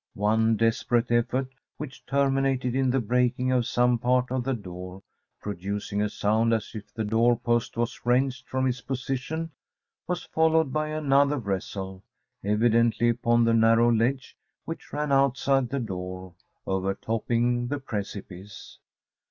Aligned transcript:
One 0.15 0.55
desperate 0.57 1.11
effort, 1.11 1.49
which 1.77 2.07
terminated 2.07 2.73
in 2.73 2.89
the 2.89 2.99
breaking 2.99 3.51
of 3.51 3.67
some 3.67 3.99
part 3.99 4.31
of 4.31 4.43
the 4.43 4.55
door, 4.55 5.03
producing 5.39 6.01
a 6.01 6.09
sound 6.09 6.55
as 6.55 6.71
if 6.73 6.91
the 6.91 7.03
door 7.03 7.37
post 7.37 7.77
was 7.77 8.03
wrenched 8.03 8.47
from 8.49 8.65
its 8.65 8.81
position, 8.81 9.51
was 10.07 10.23
followed 10.23 10.73
by 10.73 10.87
another 10.87 11.37
wrestle, 11.37 12.01
evidently 12.43 13.09
upon 13.09 13.43
the 13.45 13.53
narrow 13.53 13.91
ledge 13.91 14.35
which 14.65 14.91
ran 14.91 15.11
outside 15.11 15.69
the 15.69 15.79
door, 15.79 16.33
overtopping 16.65 17.67
the 17.67 17.77
precipice. 17.77 18.79